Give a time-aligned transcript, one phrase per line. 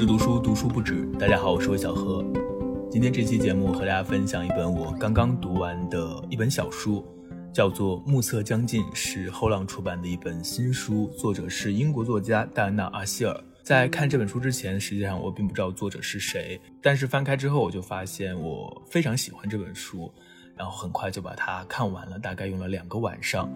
[0.00, 1.04] 止读书，读书不止。
[1.18, 2.24] 大家好，我是魏小何。
[2.90, 7.04] 今天这期节目和大家分享一本我刚刚读完的一本小书，
[7.52, 13.44] 叫做《暮色将近》，是后浪出版的一本新书，作者是英国作家戴安娜·阿希尔。
[13.62, 20.10] 在看这本书之前，实际上我并不知道作者是谁，但是翻开之后，我就发现我非常喜欢这本书，
[20.56, 23.52] 然后很快就把它看完了，大概用了两个晚上。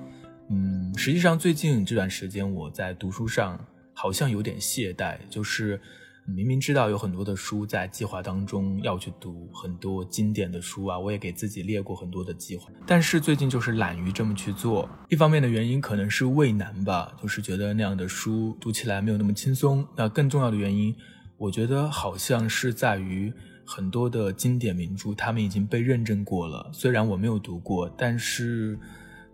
[0.51, 3.59] 嗯，实际上最近这段时间我在读书上
[3.95, 5.81] 好像有点懈怠，就是
[6.27, 14.89] 明明知道有很多的书在计划当中要去读很多经典的书啊，我也给自己列过很多的计划，但是最近就是懒于这么去做。
[15.09, 19.87] 一方面的原因可能是畏难吧，就是觉得那样的书读起来没有那么轻松。
[19.97, 20.95] 那更重要的原因，
[21.37, 23.33] 我觉得好像是在于
[23.67, 28.79] 很多的经典名著，他们已经被认证过了，虽然我没有读过，但是。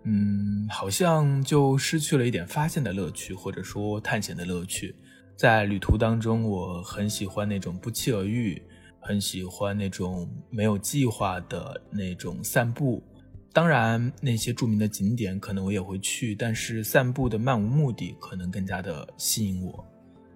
[0.05, 4.95] 嗯，好像就失去了一点发现的乐趣，或者说探险的乐趣。
[5.41, 8.63] 在旅途当中，我很喜欢那种不期而遇，
[9.01, 13.03] 很喜欢那种没有计划的那种散步。
[13.51, 19.83] 当然，那些著名的景点可能我也会去，但是散步的漫无目的可能更加的吸引我。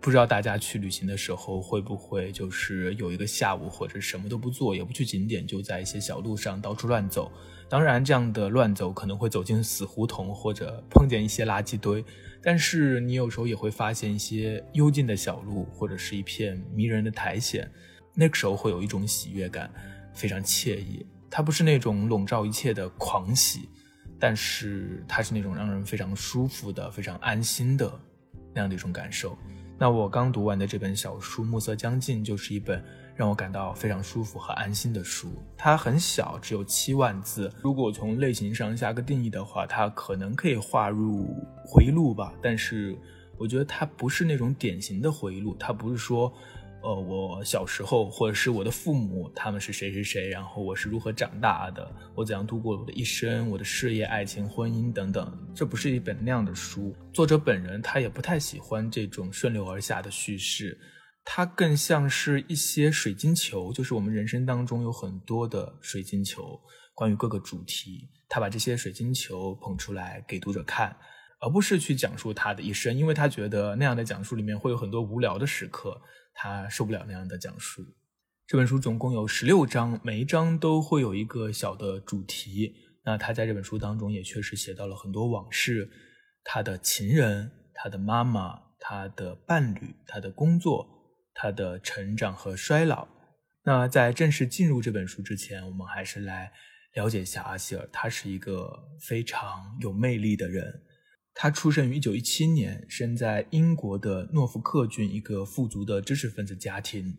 [0.00, 7.30] 不知道大家去旅行的时候会不会就是有一个下午，或者什么都不做，也不去景点，就在一些小路上到处乱走。
[7.74, 12.04] 当然，这样的乱走可能会走进死胡同，或者碰见一些垃圾堆。
[12.40, 17.68] 但是你有时候也会发现一些幽静的小路，或者是一片迷人的苔藓。
[18.14, 19.68] 那个时候会有一种喜悦感，
[20.12, 21.04] 非常惬意。
[21.28, 23.68] 它不是那种笼罩一切的狂喜，
[24.20, 27.92] 但是它是那种让人非常舒服的、非常安心的
[28.54, 29.36] 那样的一种感受。
[29.80, 32.80] 那我刚读完的这本小书《暮色将近》，就是一本。
[33.16, 37.52] 让我感到非常舒服和安心的书，它很小，只有七万字。
[37.62, 41.28] 如果从类型上下个定义的话，它可能可以划入
[41.64, 42.34] 回忆录吧。
[42.42, 42.98] 但是，
[43.38, 45.54] 我觉得它不是那种典型的回忆录。
[45.58, 46.32] 它不是说，
[46.82, 55.32] 呃，我小时候或者是我的父母他们是谁谁谁，然后我是如何长大的，我怎样度过我的一生，我的事业、爱情、婚姻等等。
[55.54, 56.92] 这不是一本那样的书。
[57.12, 60.76] 作者本人他也不太喜欢这种顺流而下的叙事。
[61.24, 66.60] 它更像是一些水晶球，就是我们人生当中有很多的水晶球，
[66.94, 70.94] 关于各个主题，他把这些水晶球捧出来给读者看，
[71.40, 75.98] 而不是去讲述他的一生，因为他觉得那样的讲述里面会有很多无聊的时刻，
[76.34, 77.82] 他受不了那样的讲述。
[78.46, 82.74] 这本书总共有十六章，每一章都会有一个小的主题。
[83.02, 85.90] 那他在这本书当中也确实写到了很多往事，
[86.44, 90.93] 他的情人、他的妈妈、他的伴侣、他的工作。
[91.34, 93.08] 他的成长和衰老。
[93.64, 96.52] 那在正式进入这本书之前，我们还是来
[96.94, 97.88] 了解一下阿希尔。
[97.92, 100.82] 他是一个非常有魅力的人。
[101.34, 107.16] 他出生于一九一七年，生在英国的诺福克郡一个富足的知识分子家庭。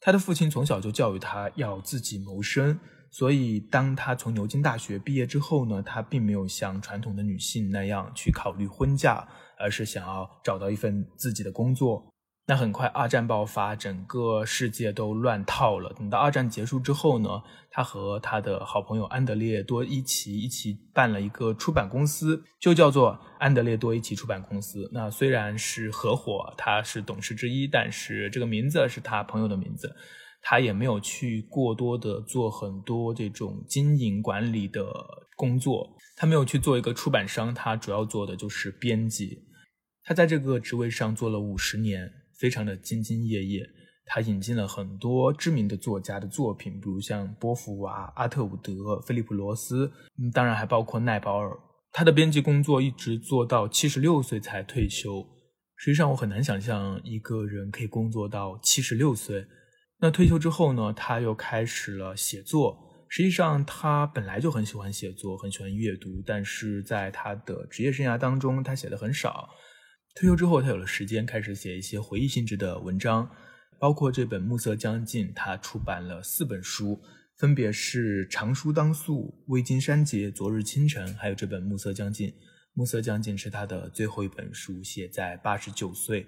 [0.00, 2.80] 他的父亲从小就教育他要自己谋生，
[3.10, 9.28] 所以当他从牛津大学毕业之后呢，他并没有像传统的女性那样去考虑婚嫁，
[9.60, 12.11] 而是想要找到一份自己的工作。
[12.44, 15.92] 那很快，二战爆发，整个世界都乱套了。
[15.96, 24.90] 等到二战结束之后呢，他和他的好朋友安德烈多伊奇一起办了一个出版公司，就叫做安德烈多伊奇出版公司。
[24.92, 29.94] 那虽然是合伙，他是董事之一，但是这个名字是他朋友的名字。
[30.42, 34.84] 他也没有去过多的做很多这种经营管理的
[35.36, 39.44] 工作，他没有去做一个出版商，他主要做的就是编辑。
[40.02, 42.12] 他在这个职位上做了五十年。
[42.42, 43.64] 非常的兢兢业业，
[44.04, 49.88] 他引进了很多知名的作家的作品，比如像波伏娃、阿特伍德、菲利普罗斯，
[50.18, 51.56] 嗯，当然还包括奈保尔。
[51.92, 55.24] 他的编辑工作一直做到七十六岁才退休。
[55.76, 59.46] 实际上，我很难想象一个人可以工作到七十六岁。
[60.00, 60.92] 那退休之后呢？
[60.92, 62.76] 他又开始了写作。
[63.08, 69.48] 实际上，他本来就很喜欢写作，很喜欢阅读，但是在他的职业生涯当中，他写的很少。
[70.14, 73.30] 退休之后，他有了时间，开始写一些回忆性质的文章，
[73.78, 77.00] 包括这本《暮色将近》，他出版了四本书，
[77.38, 82.28] 分别是《长书当宿》《未经删节》《昨日清晨》，还有这本《暮色将近》。
[82.74, 86.26] 《暮色将近》是他的最后一本书，写在八十九岁。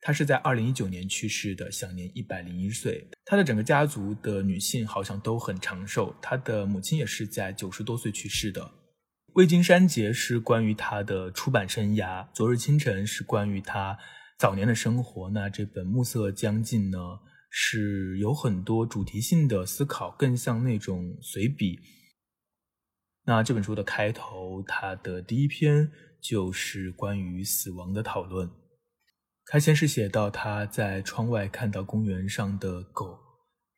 [0.00, 3.08] 他是在二零一九年去世的，享年一百零一岁。
[3.24, 8.70] 他的整个家族的女性好像都很长寿，他的母亲也是在九十多岁去世的。
[9.34, 13.98] 未经删节是关于他的出版生涯，昨日清晨是关于他
[14.38, 15.28] 早年的生活。
[15.30, 16.98] 那这本暮色将近呢，
[17.50, 21.80] 是有很多主题性的思考，更像那种随笔。
[23.24, 25.90] 那这本书的开头，它的第一篇
[26.20, 28.48] 就是关于死亡的讨论。
[29.46, 33.18] 他先是写到他在窗外看到公园上的狗，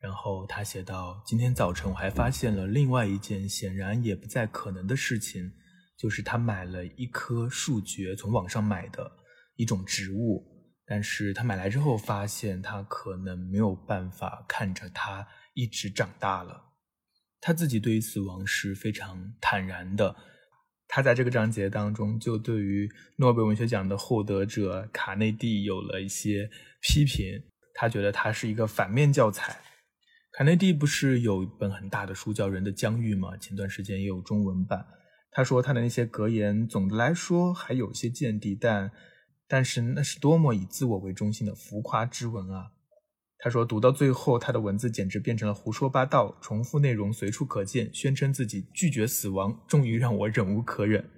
[0.07, 5.51] 然后他写道今天早晨我还发现了另外一件显然也不再可能的事情，
[5.97, 9.11] 就是他买了一棵树蕨，从网上买的
[9.57, 10.47] 一种植物，
[10.85, 16.63] 但是他买来之后发现他可能没有办法看着它一直长大了。
[17.41, 20.15] 他自己对于死亡是非常坦然的。
[20.87, 26.49] 他在这个章节当中，就对于诺贝尔文学奖的获得者卡内蒂有了一些
[26.79, 27.43] 批评。
[27.73, 29.59] 他觉得他是一个反面教材。
[30.37, 33.35] 卡内蒂不是有一本很大的书叫《人的疆域》吗？
[33.37, 34.85] 前段时间也有中文版。
[35.31, 38.91] 他说他的那些格言，总的来说还有些见地，但
[39.47, 42.67] 但是那是多么以自我为中心的浮夸之文啊！
[43.39, 51.09] 他说：“读到最后，他的文字简直变成了胡说八道，重复内容随处可见，宣称自己拒绝死亡，终于让我忍无可忍。”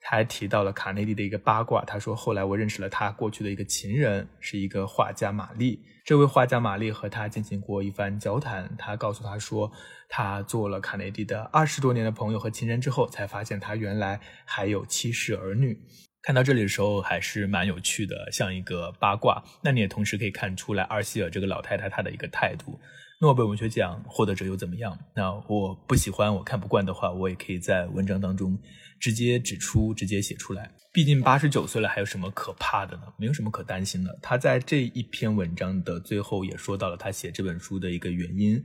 [0.00, 1.84] 他还提到了卡内蒂的一个八卦。
[1.84, 5.80] 他说：“后来我认识了他过去的一个情人，是一个画家玛丽。
[6.04, 8.74] 这位画家玛丽和他进行过一番交谈。
[8.78, 9.70] 他告诉他说，
[10.08, 15.78] 他做了卡内蒂的二十多年的朋友和情人之后，才发现他原来还有妻室儿女。”
[16.22, 19.42] 看到这里的时候还是蛮有趣的，像一个八卦。
[19.62, 22.78] 那你也同时可以看出来，阿希尔这个老太太她的一个态度。
[23.22, 24.98] 诺贝尔文学奖获得者又怎么样？
[25.14, 28.58] 那我不喜欢、我看不惯的话，我也可以在文章当中
[29.00, 30.70] 直接指出、直接写出来。
[30.92, 33.02] 毕竟八十九岁了，还有什么可怕的呢？
[33.18, 34.18] 没有什么可担心的。
[34.20, 38.62] 他在这一篇文章的最后也说到了他写这本书的一个原因。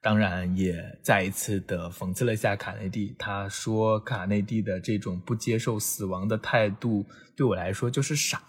[0.00, 3.14] 当然，也再一次的讽刺了一下卡内蒂。
[3.16, 7.06] 他说：“卡内蒂的这种不接受死亡的态度，
[7.36, 8.42] 对我来说就是傻。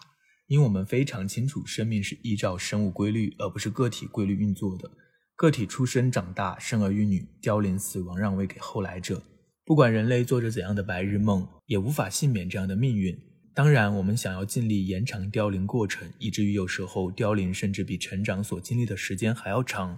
[0.47, 4.89] 因为我们非常清楚，生命是依照生物规律，而不是个体规律运作的。
[5.35, 9.21] 个体出生、长大、生儿育女、凋零、死亡，让位给后来者。
[9.65, 13.17] 不管人类做着怎样的白日梦，也无法幸免这样的命运。
[13.53, 19.97] 当然，我们想要尽力延长凋零过程，以至于有时候凋零甚至比成长所经历的时间还要长。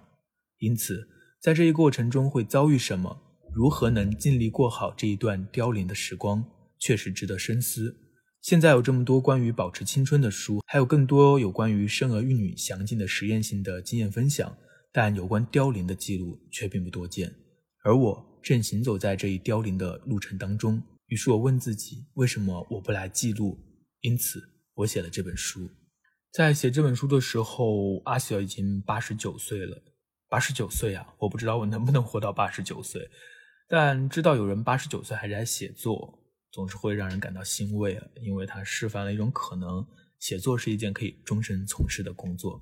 [0.59, 1.09] 因此。”
[1.41, 3.21] 在这一过程中会遭遇什么？
[3.53, 6.43] 如何能尽力过好这一段凋零的时光，
[6.79, 7.95] 确实值得深思。
[8.41, 14.57] 现在有这么多关于保持青春的书，还有更多有关于生儿育女详尽的实验性的经验分享，
[14.91, 17.31] 但有关凋零的记录却并不多见。
[17.83, 23.57] 而我正行走在这一凋零的路程当中，于是我问自己：为什么我不来记录？
[24.01, 24.39] 因此，
[24.75, 25.67] 我写了这本书。
[26.31, 29.81] 在写这本书的时候，阿喜尔已经八十九岁了。
[30.29, 33.09] 八十九岁啊，我不知道我能不能活到八十九岁，
[33.67, 36.19] 但知道有人八十九岁还在写作，
[36.51, 39.83] 总是会让人感到欣慰啊，因为他示范了一种可能，
[40.19, 42.61] 写作是一件可以终身从事的工作。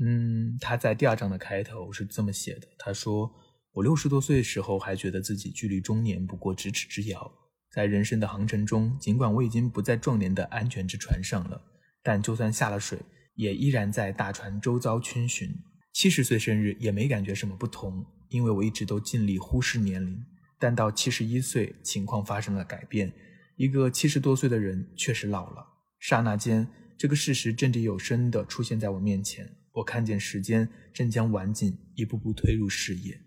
[0.00, 3.32] 嗯，他在第二章的开头是这么写的，他说
[3.72, 7.32] ：“我六十多岁的时候还觉得自己距离中年不过咫尺之遥，
[7.70, 11.62] 在人生的航程中，尽管我已经不在壮年的安全之船上了，
[12.02, 12.98] 但就算下了水，
[13.34, 15.54] 也依然在大船周遭逡巡。”
[15.92, 20.24] 七十岁生日也没感觉什么不同，因为我一直都尽力忽视年龄。
[20.58, 23.12] 但到七十一岁，情况发生了改变。
[23.56, 25.66] 一个七十多岁的人确实老了。
[25.98, 29.48] 刹那间，这个事实掷地有声地出现在我面前。
[29.72, 33.20] 我看见时间正将晚景一步步推入视野。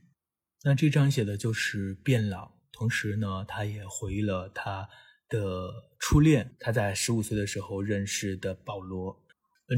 [0.63, 4.87] 那这张写的就是变老，同时呢，他也回忆了他
[5.27, 9.17] 的初恋，他在十五岁的时候认识的保罗。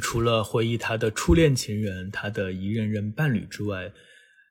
[0.01, 3.93] 除了回忆他的初恋情人、他的一任任伴侣之外，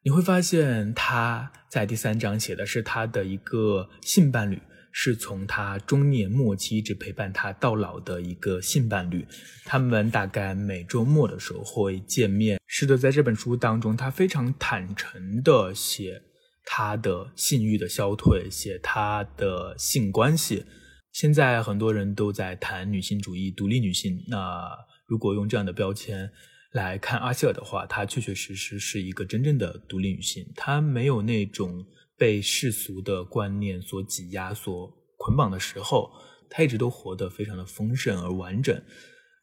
[0.04, 4.62] 你会发现他在第三章写的是他的一个性伴侣，
[4.92, 9.26] 是从他中年末期一直陪伴他到老的一个性伴侣。
[9.64, 12.60] 他们大概每周末的时候会见面。
[12.66, 16.22] 是的，在这本书当中，他非常坦诚的写
[16.64, 20.64] 他的性欲的消退，写他的性关系。
[21.10, 24.70] 现在很多人都在谈女性主义、独立女性，那。
[25.08, 26.30] 如果用这样的标签
[26.70, 30.46] 来看阿希尔的话，她确确实实是一个真正的独立女性。
[30.56, 31.84] 她没有那种
[32.16, 36.10] 被世俗的观念所挤压、所捆绑的时候，
[36.50, 38.82] 他一直都活得非常的丰盛而完整。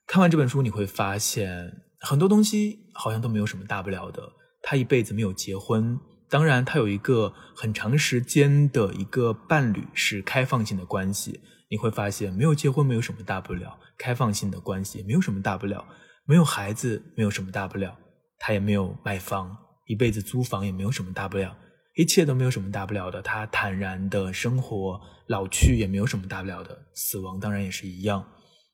[0.06, 4.24] 看完这本书，你会发现很多东西好像都没有什么大不了的。
[4.62, 6.00] 他一辈子没有结婚，
[6.30, 11.40] 当然他有一个很长时间的一个伴侣是开放性的关系。
[11.72, 15.88] 你会发现，没有结婚没有什么大不了，开放性的关系没有什么大不了，
[16.26, 17.96] 没有孩子没有什么大不了，
[18.40, 21.56] 他也没有买房，一辈子租房也没有什么大不了，
[22.00, 23.22] 一切都没有什么大不了的。
[23.22, 28.26] 他坦然的生活，老去也没有什么大不了的，死亡当然也是一样。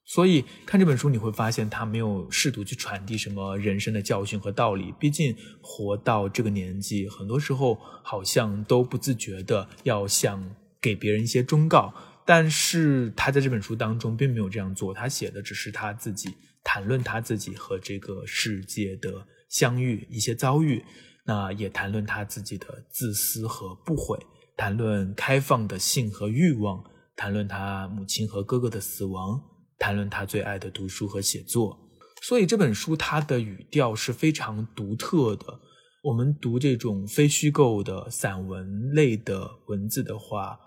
[0.05, 4.93] 所以看这本书，你会发现他没有试图去传递什么人生的教训和道理。
[4.99, 11.91] 毕竟活到这个年纪，很多时候好像都不自觉的要想给别人一些忠告。
[12.27, 16.29] 但是他在这本书当中并没有这样做，他写的只是他自己
[16.63, 20.83] 谈论他自己和这个世界的相遇一些遭遇，
[21.25, 24.17] 那也谈论他自己的自私和不悔，
[24.55, 26.83] 谈论开放的性和欲望，
[27.15, 29.41] 谈论他母亲和哥哥的死亡，
[29.79, 31.79] 谈论他最爱的读书和写作。
[32.21, 35.59] 所以这本书它的语调是非常独特的。
[36.01, 40.59] 我们读这种非虚构的散文类的文字的话，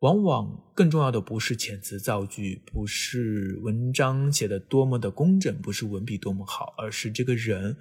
[0.00, 7.76] 往往更重要的不是遣词造句，不是文章写的多么的工整，不是文笔多么好，而是这个人，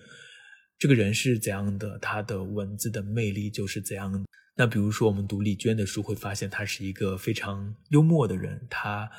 [0.79, 4.25] 这个人是怎样的，他的文字的魅力就是怎样。
[4.55, 9.09] 那比如说，我们读李娟的书，会发现她是一个非常幽默的人，她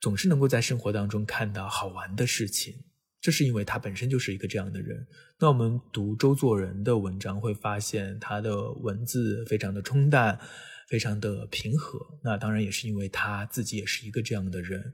[0.00, 2.74] 总是能够在生活当中看到好玩的事情。
[3.20, 5.06] 这是因为他本身就是一个这样的人。
[5.38, 10.36] 那我们读周作人的文章，会发现他的文字非常的冲淡，
[10.88, 12.00] 非常的平和。
[12.24, 14.92] 那当然也是因为他自己也是一个这样的人。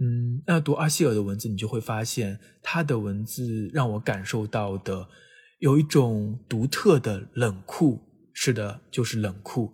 [0.00, 5.08] 嗯，那读阿希尔的文字，你就会发现他的文字让我感受到的
[5.60, 7.98] 有一种独特的冷酷。
[8.32, 9.70] 是的，就是冷酷，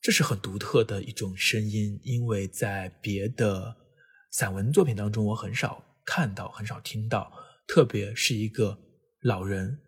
[0.00, 3.74] 这是很独特的一种声音，因为在别的
[4.30, 5.82] 散文作品当中，我很少。
[6.04, 7.32] 看到很少听到，
[7.66, 8.78] 特别是一个
[9.22, 9.78] 老人，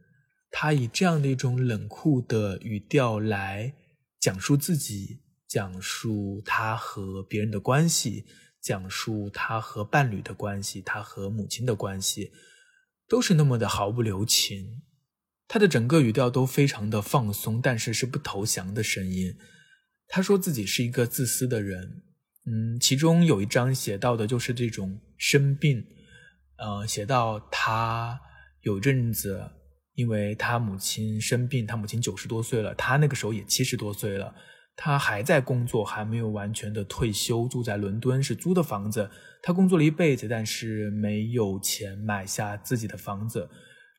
[0.51, 3.75] 他以这样的一种冷酷的语调来
[4.19, 8.25] 讲述自己，讲述他和别人的关系，
[8.63, 12.31] 讲述他和伴侣的关系，他和母亲的关系，
[13.09, 14.81] 都是那么的毫不留情。
[15.47, 19.37] 他的整个语调都非常的放松，但是是不投降的声音。
[20.09, 22.03] 他说自己是一个自私的人，
[22.47, 25.85] 嗯，其中有一章写到的就是这种生病。
[26.57, 28.21] 呃，写到他
[28.61, 29.51] 有阵子，
[29.95, 34.35] 因为他母亲生病，他母亲九十多岁了，他那个时候也七十多岁了，
[34.77, 39.11] 他还在工作，还没有完全的退休，住在伦敦是租的房子。
[39.43, 43.49] 他工作了一辈子，但是没有钱买下自己的房子。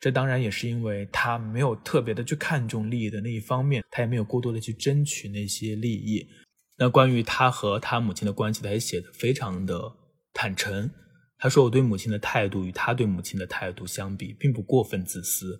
[0.01, 6.27] 这当然也是因为他没有特别的去看重利益的那一方面，他也没有过多的去争取那些利益。
[6.77, 9.81] 那关于他和他母亲的关系，他也写的非常的
[10.33, 10.91] 坦诚。
[11.37, 15.59] 他说：“我对母亲的态度与他对母亲的态度相比，并不过分自私。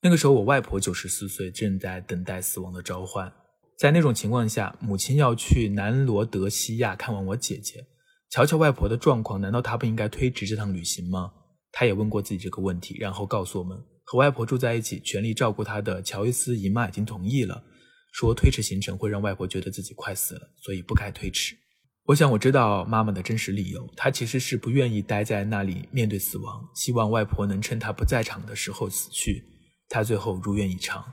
[0.00, 3.32] 那个时候，我外婆九十四岁，正在等待死亡的召唤。
[3.78, 7.84] 在那种情况下，母亲要去南罗德西亚看望我姐姐。
[8.30, 11.32] 瞧瞧外婆的状况，难道她不应该推迟这趟旅行吗？”
[11.76, 17.64] 他也问过自己这个问题，然后告诉我们：和外婆住在一起，全力照顾她的乔伊斯姨妈已经同意了，
[18.12, 21.56] 说推迟行程会让外婆觉得自己快死了，所以不该推迟。
[22.04, 29.42] 我想我知道妈妈的真实理由，她其实是不愿意待在那里面对死亡，希望外婆能趁她不在场的时候死去。
[29.88, 31.04] 她最后如愿以偿。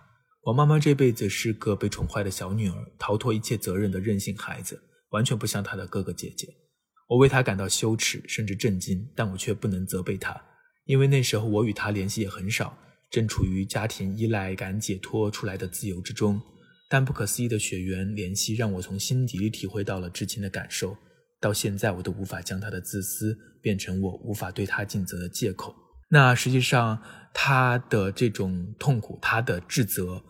[0.44, 6.48] 我妈妈这辈子是个被宠坏的小女儿，逃脱一切责任的任性孩子，完全不像她的哥哥姐姐。
[7.08, 10.34] 我为她感到羞耻，甚至震惊，但我却不能责备她，
[10.92, 12.78] 因为那时候我与他联系也很少，
[13.10, 16.42] 正处于家庭依赖感解脱出来的自由之中。
[16.90, 20.98] 但不可思议的血缘联系让我从心底里体会到了至亲的感受，
[21.40, 25.74] 到现在我都无法将他的自私变成我无法对他尽责的借口。
[26.10, 27.02] 那实际上
[27.34, 30.22] 他的这种痛苦，他的自责，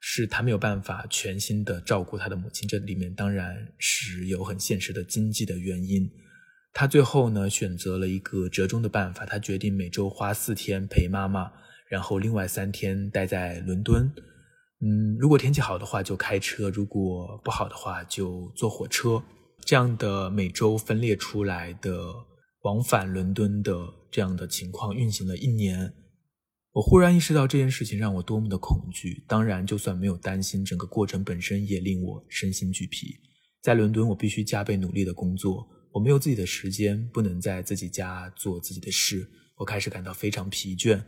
[0.00, 2.66] 是他没有办法全心的照顾他的母亲。
[2.66, 6.10] 这里面当然是有很现实的经济的原因。
[6.78, 11.50] 他最后呢选择了一个折中的办法，他决定每周花四天陪妈妈，
[11.88, 14.12] 然后另外三天待在伦敦。
[14.82, 19.22] 嗯，如果天气好的话就开车，如果不好的话就坐火车。
[19.64, 22.12] 这样的每周分裂出来的
[22.64, 23.74] 往返伦敦的
[24.10, 25.94] 这样的情况运行了一年，
[26.72, 29.24] 我忽然意识到这件事情让我多么的恐惧。
[29.26, 33.16] 当然，就算没有担心，整个过程本身也令我身心俱疲。
[33.62, 39.26] 在伦敦，我必须加倍努力的工作，我没有自己的时间，不能在自己家做自己的事。
[39.56, 41.02] 我开始感到非常疲倦。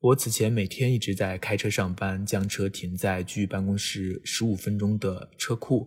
[0.00, 5.86] 我此前每天一直在开车上班，将车停在距办公室十五分钟的车库。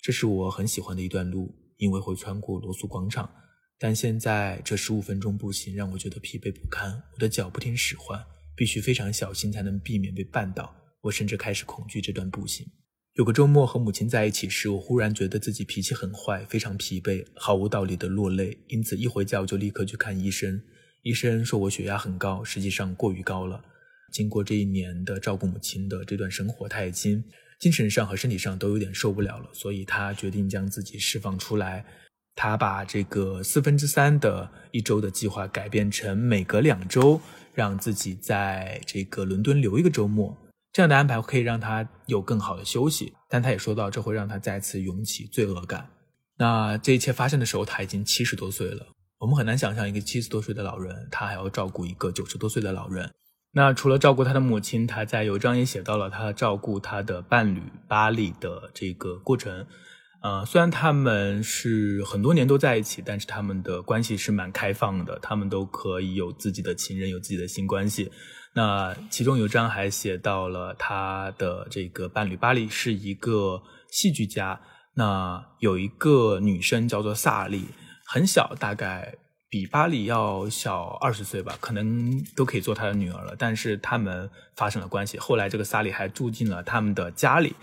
[0.00, 3.30] 这是我很喜欢的一段路，因为会穿过罗素广场。
[3.78, 8.18] 但现在这十五分钟步行让我觉得疲惫不堪，我的脚不听使唤，
[8.56, 10.74] 必须非常小心才能避免被绊倒。
[11.02, 12.66] 我甚至开始恐惧这段步行。
[13.14, 20.58] 有个周末和母亲在一起时，我忽然觉得自己脾气很坏，非常疲惫，毫无道理的落泪，因此一回家我就立刻去看医生。
[21.02, 23.62] 医生说我血压很高，实际上过于高了。
[24.14, 27.22] 经过这一年的照顾母亲的这段生活，他已经
[27.60, 31.84] 精神上和身体上都有点受不了了，所以他决定将自己释放出来。
[32.34, 37.20] 他把这个四分之三的一周的计划改变成每隔两周
[37.52, 40.34] 让自己在这个伦敦留一个周末。
[40.72, 45.90] 这样的安排可以让他有更好的休息，但他也说到这会让他再次涌起罪恶感。
[46.38, 48.86] 那这一切发生的时候，他已经七十多岁了。
[49.18, 53.12] 我们很难想象一个七十多岁的老人，他还要照顾一个九十多岁的老人。
[53.52, 59.66] 那除了照顾他的母亲，他在有章也写到了他照顾他的伴侣巴利的这个过程。
[60.22, 68.10] 呃，虽然他们是很多年都在一起，但是他们的关系是蛮开放的，他们都可以有自己的情人，有自己的性关系。
[68.54, 74.60] 那其中有章还写到了他的这个伴侣巴里是一个戏剧家。
[74.94, 77.66] 那有一个女生叫做萨利，
[78.06, 79.16] 很小，大概
[79.48, 83.34] 比巴里要小二十岁吧，可能都可以做他的女儿了。
[83.36, 87.56] 但是他们发生了关系，后来这个萨利还住进了他们的家里。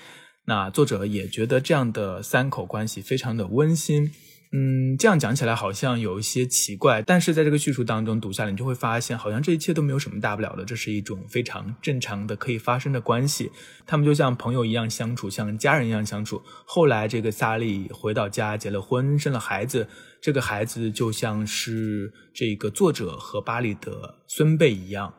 [0.50, 4.12] 那作者也觉得这样的三口关系非常的温馨。
[4.52, 13.52] 嗯，这样讲起来好像有一些奇怪，但是在这个叙述当中读下来，你就会发现，好像这一切都没有什么大不了的，这是一种非常正常的可以发生的关系。
[13.86, 16.42] 他们就像朋友一样相处，像家人一样相处。
[16.66, 19.88] 后来这个萨利回到家，结了婚，生了孩子，
[20.20, 25.14] 这个孩子就像是这个作者和巴里的孙辈一样。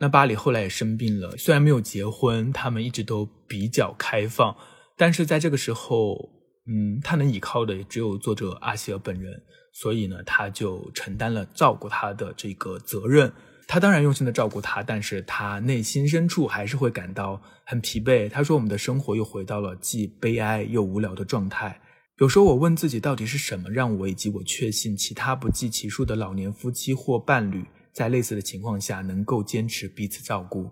[0.00, 4.56] 那巴里后来也生病了，虽然没有结婚，他们一直都比较开放，
[5.02, 6.30] 但是在这个时候。
[6.64, 9.42] 嗯，他能依靠的也只有作者阿希尔本人，
[9.72, 13.32] 所以呢，他就承担了照顾他的这个责任。
[13.66, 18.30] 他当然用心的照顾他，但是他内心深处还是会感到很疲惫。
[18.30, 21.80] 他说：“我们的生活又回到了既悲哀又无聊的状态。
[22.18, 30.70] 有时候我问自己，到底是什么让我以及我确信其他不计其数的老年夫妻或伴侣，在类似的情况下能够坚持彼此照顾？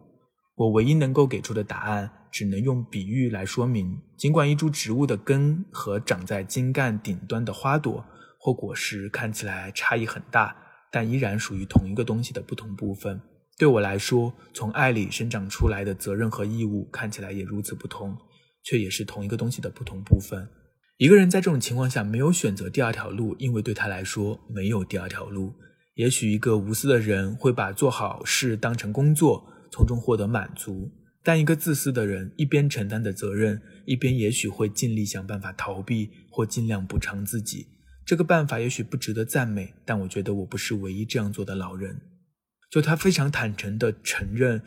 [0.55, 4.01] 我唯一能够给出的答案。”只能用比喻来说明。
[4.17, 8.05] 尽管一株植物的根和长在茎干顶端的花朵
[8.39, 10.57] 或果实看起来差异很大，
[10.91, 13.21] 但依然属于同一个东西的不同部分。
[13.59, 18.17] 对我来说，从爱里生长出来的责任和义务看起来也如此不同，
[18.63, 20.49] 却也是同一个东西的不同部分。
[20.97, 25.53] 一个人在这种情况下没有选择第二条路，因为对他来说没有第二条路。
[25.95, 30.91] 也许一个无私的人会把做好事当成工作，从中获得满足。
[31.23, 37.67] 但一个自私的人，一边承担的责任，一边也许会尽力想办法逃避或尽量补偿自己。
[38.07, 42.01] 这个办法也许不值得赞美，但我觉得我不是唯一这样做的老人。
[42.71, 44.63] 就他非常坦诚地承认，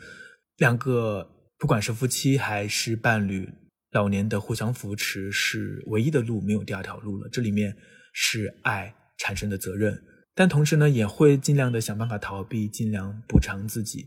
[0.58, 3.48] 两个不管是夫妻还是伴侣，
[3.90, 7.28] 老年的互相扶持是唯一的路，没有第二条路了。
[7.30, 7.76] 这里面
[8.12, 10.00] 是爱产生的责任，
[10.34, 14.06] 但同时呢，也会尽量的想办法逃避，尽量补偿自己。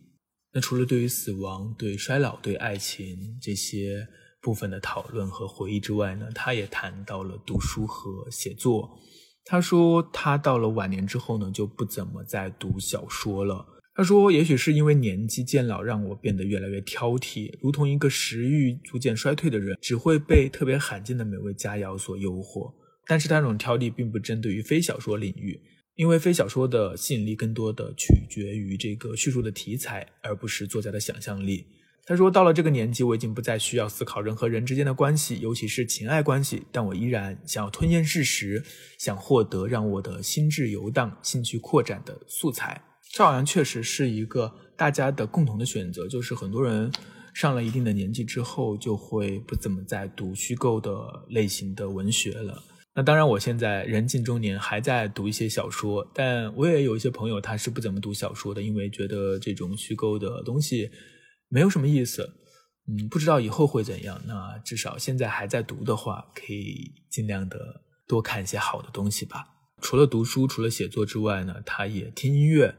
[0.58, 4.08] 那除了对于死亡、对衰老、对爱情这些
[4.42, 8.90] 部分的讨论和回忆之外呢，他也谈到了读书和写作。
[9.46, 13.64] 他说，他到了晚年之后呢，就不怎么再读小说了。
[13.94, 22.74] 他说，也许是因为年纪渐老，让我变得越来越挑剔，如同一个食欲逐渐衰退的人，只会被特别罕见的美味佳肴所诱惑。
[23.06, 25.62] 但是，他这种挑剔并不针对于非小说领域。
[25.98, 31.66] 因为非小说的吸引力更多的取决于这个叙述的题材，而不是作家的想象力。
[32.06, 38.64] 他说：“到了这个年纪，我已经不再需要思考人和人之间的关系，尤其是情爱关系，但我依然想要吞咽事实，
[39.00, 42.82] 想获得让我的心智游荡、兴趣扩展的素材。”
[43.12, 46.92] 这好像确实是一个大家的共同的选择，就是很多人
[47.34, 52.64] 上了一定的年纪之后，就会不怎么再读虚构的类型的文学了。
[52.98, 60.90] 那当然，我现在人近中年，还在读一些小说，但我也有一些朋友，他是不怎么读小说的，因为觉得这种虚构的东西
[61.48, 62.28] 没有什么意思。
[62.88, 64.20] 嗯，不知道以后会怎样。
[64.26, 67.60] 那至少现在还在读的话，可以尽量的
[68.08, 69.46] 多看一些好的东西吧。
[69.80, 72.74] 除了读书，除了写作之外呢，他也听音乐。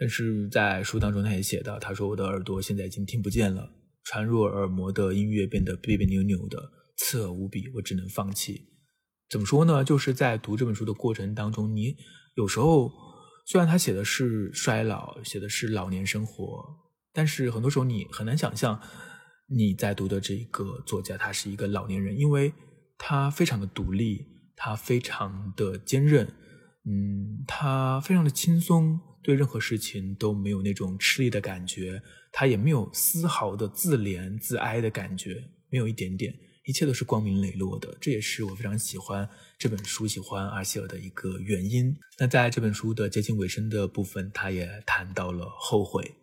[0.00, 3.70] 但是在书当中，他也写到，他说我的耳朵现在已经听不见了，
[4.02, 6.58] 传入耳膜的音乐变得别别扭扭的，
[6.96, 8.71] 刺耳无比，我只能放弃。
[9.32, 9.82] 怎么说呢？
[9.82, 11.96] 就是在读这本书的过程当中，你
[12.34, 12.92] 有时候
[13.46, 16.62] 虽然他写的是衰老，写的是老年生活，
[17.14, 18.78] 但是很多时候你很难想象
[19.46, 22.52] 你在读的这一个作家他是一个老年人，因为
[22.98, 26.26] 他非常的独立，他非常的坚韧，
[26.84, 36.34] 嗯，他非常的轻松，对任何事情都没有那种吃力的感觉，他也没有丝毫的自怜自哀的感觉，没有一点点。
[36.64, 41.92] 一切都是光明磊落的，这也是我非常喜欢这本书、喜欢阿希尔的一个原因。
[42.18, 46.14] 那在这本书的接近尾声的部分，他也谈到了后悔。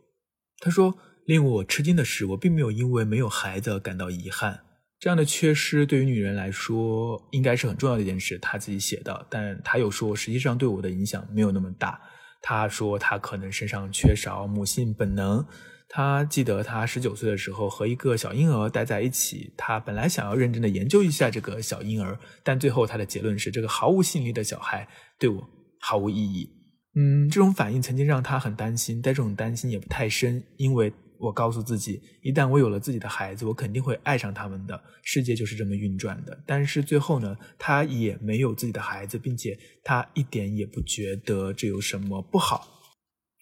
[0.60, 0.97] 他说
[1.28, 4.62] ：“令我吃惊的是，我并没有因为没有孩子感到遗憾。
[4.99, 11.99] 这样的缺失对于女人来说应该是很重要的一件事。”他自己写的，但他又说：“实际上对我的影响没有那么大。
[12.41, 15.45] 他说他可能身上缺少母性本能。
[15.91, 25.49] 他记得他十九岁的时候和一个小婴儿待在一起，他本来想要认真的研究一下这个小婴儿，但最后他的结论是这个毫无吸引力的小孩对我
[25.80, 26.47] 毫无意义。
[26.95, 34.80] 嗯，这种反应曾经让他很担心，但这种担心也不太深，因为我告诉自己，一旦我有了自己的孩子，我肯定会爱上他们的。
[35.04, 36.38] 世界就是这么运转的。
[36.45, 42.79] 但是最后呢，他也没有自己的孩子，并且他一点也不觉得这有什么不好。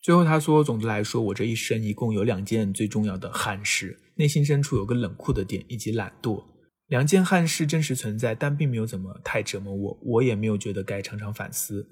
[0.07, 6.41] 最后他说：“总的来说，我这一生一共有两件最重要的憾事，内心深处有个冷酷的点，以及懒惰。
[6.87, 11.89] 两件憾事真实存在，但并没有怎么太折磨我，我也没有觉得该常常反思，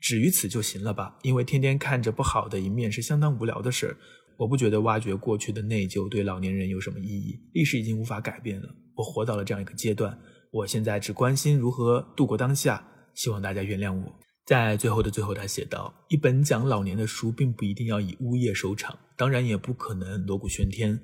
[0.00, 1.18] 止于此就行了吧。
[1.22, 3.96] 因为天天看着不好的一面是相当无聊的事儿。
[4.36, 8.68] 我不觉得挖掘过去的内疚对老年人有什么意义，历史已经无法改变了。
[8.94, 10.16] 我活到了这样一个阶段，
[10.52, 12.86] 我现在只关心如何度过当下。
[13.14, 14.14] 希望大家原谅我。”
[14.48, 20.98] 在最后的最后，他写道：“一本讲老年的书，并不一定要以呜咽收场，当然也不可能锣鼓喧天。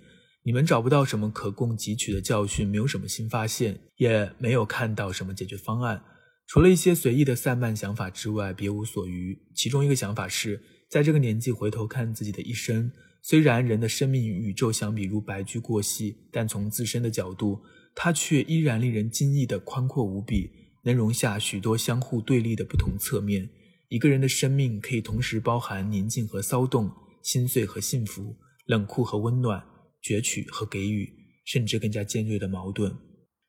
[0.45, 6.03] 你们找不到什么可供汲取的教训，没有什么新发现，也没有看到什么解决方案，
[6.47, 9.39] 除了一些随意的散漫想法之外，别无所余。
[9.55, 17.61] 其中一个想法是，在这个年纪回头看自己的一生，虽然人的生命与宇宙相比如白驹过隙，但从自身的角度，
[17.95, 20.51] 它却依然令人惊异的宽阔无比。”
[20.85, 23.51] 能容下许多相互对立的不同侧面。
[23.89, 26.91] 一个人的生命可以同时包含宁静和骚动、
[27.23, 29.65] 心碎和幸福、冷酷和温暖、
[30.03, 31.13] 攫取和给予，
[31.45, 32.97] 甚至更加尖锐的矛盾。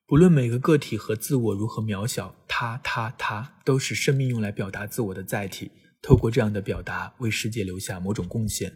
[0.08, 5.72] 不论每个个体和自我如何渺小，他、他、他都是生命用来表达自我的载体。
[6.02, 8.72] 透过这样的表达，为世界留下某种贡献。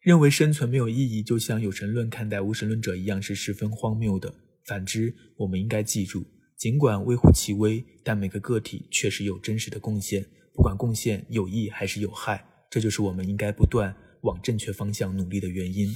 [0.00, 4.32] 认为生存没有意义，就像有神论看待无神论者一样，是十分荒谬的。
[4.64, 6.24] 反之，我们应该记住。
[6.60, 15.90] 尽管微乎其微，但每个个体确实有真实的贡献，不管贡献有益还是有害，这就是我们应该不断往正确方向努力的原因。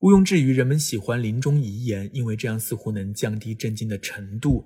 [0.00, 4.64] 毋庸置疑，人们喜欢临终遗言，因为这样似乎能降低震惊的程度。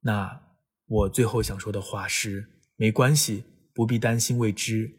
[0.00, 0.42] 那
[0.88, 4.90] 我最后想说的话是：没关系，不必担心未知。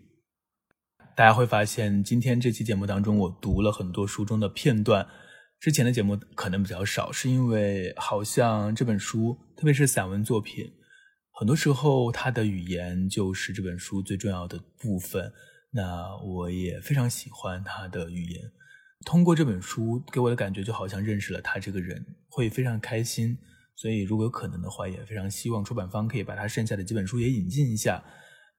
[1.17, 5.05] 大家会发现，今天这期节目当中，我读了很多书中的片段。
[5.65, 10.71] 之前的节目可能比较少，是因为好像这本书，特别是散文作品，
[11.31, 15.33] 很多时候它的语言就是这本书最重要的部分。
[15.71, 18.43] 那我也非常喜欢他的语言，
[19.07, 23.35] 通过这本书给我的感觉就好像认识了他这个人，会非常开心。
[23.75, 28.03] 所以如果有可能的话，也非常希望出版方可以把他剩下的几本书也引进一下。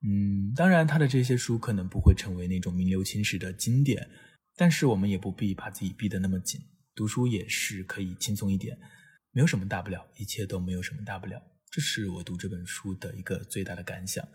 [0.02, 4.08] 嗯，当然他的这些书可能不会成为那种名留青史的经典，
[4.56, 6.60] 但是我们也不必把自己逼得那么紧。
[6.96, 8.76] 读书也是可以轻松一点，
[9.30, 11.40] 没有什么大不了，一切都没有什么大不了。
[11.70, 14.26] 这是我读这本书的一个最大的感想。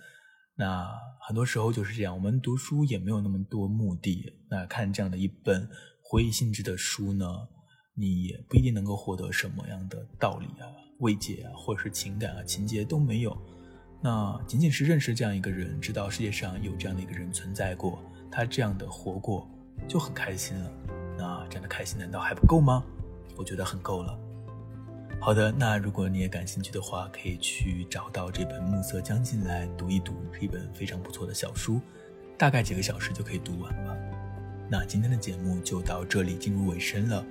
[0.56, 0.88] 那
[1.28, 4.32] 很多时候就是这样，我们读书也没有那么多目的。
[4.48, 5.68] 那看这样的一本
[6.04, 7.26] 回忆性质的书呢，
[7.96, 10.70] 你也不一定能够获得什么样的道理啊、
[11.00, 13.36] 慰藉啊，或者是情感啊、情节都没有。
[14.04, 19.50] 那仅仅是认识这样一个人，知道世界上有这样的一个人存在过，他这样的活过，
[19.88, 21.01] 就很开心了。
[21.18, 22.84] 那这样的开心难道还不够吗？
[23.38, 24.18] 我觉得很够了。
[25.20, 31.80] 好的，那如果你也感兴趣的话，可以去找到这本《暮色将近》来读一读，是一本非常不错的小书，
[32.38, 33.96] 大概几个小时就可以读完吧。
[34.70, 37.24] 那今天的节目就到这里进入尾声了。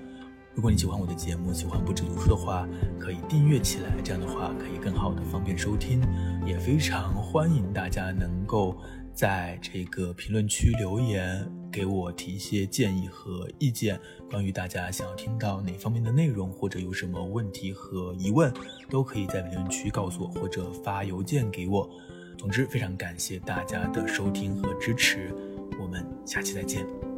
[0.55, 6.01] 如果你喜欢我的节目，喜欢不止读书的话，可以订阅起来，这样的话可以更好的方便收听。
[6.47, 8.77] 也非常欢迎大家能够。
[9.13, 13.99] 在这个评论区留言，给我提一些建议和意见。
[14.31, 18.53] 关于大家想要听到哪方面的内容，或者有什么问题和疑问，
[18.89, 21.89] 都可以在评论区告诉我，或者发邮件给我。
[22.39, 25.35] 总之，非常感谢大家的收听和支持，
[25.81, 27.10] 我们下期再见。